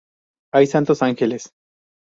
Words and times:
Hay 0.51 0.65
santos 0.65 1.03
ángeles. 1.03 1.51